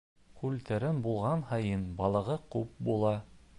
Күл 0.37 0.55
тәрән 0.69 1.01
булған 1.09 1.45
һайын 1.51 1.85
балығы 2.01 2.41
күп 2.57 2.75
була. 2.91 3.15